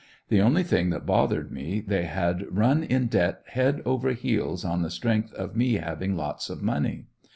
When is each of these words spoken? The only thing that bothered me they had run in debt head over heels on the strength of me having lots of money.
The 0.29 0.41
only 0.41 0.63
thing 0.63 0.89
that 0.89 1.05
bothered 1.05 1.51
me 1.51 1.79
they 1.79 2.05
had 2.05 2.47
run 2.49 2.83
in 2.83 3.05
debt 3.05 3.43
head 3.49 3.83
over 3.85 4.13
heels 4.13 4.65
on 4.65 4.81
the 4.81 4.89
strength 4.89 5.31
of 5.33 5.55
me 5.55 5.75
having 5.75 6.15
lots 6.17 6.49
of 6.49 6.63
money. 6.63 7.05